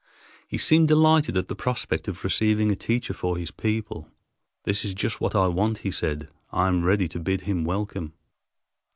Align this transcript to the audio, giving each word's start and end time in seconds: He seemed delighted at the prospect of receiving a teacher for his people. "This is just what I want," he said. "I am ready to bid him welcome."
He 0.47 0.57
seemed 0.57 0.87
delighted 0.87 1.37
at 1.37 1.47
the 1.47 1.53
prospect 1.53 2.07
of 2.07 2.23
receiving 2.23 2.71
a 2.71 2.75
teacher 2.75 3.13
for 3.13 3.37
his 3.37 3.51
people. 3.51 4.09
"This 4.63 4.83
is 4.83 4.95
just 4.95 5.21
what 5.21 5.35
I 5.35 5.45
want," 5.45 5.77
he 5.85 5.91
said. 5.91 6.27
"I 6.51 6.69
am 6.69 6.83
ready 6.83 7.07
to 7.09 7.19
bid 7.19 7.41
him 7.41 7.65
welcome." 7.65 8.13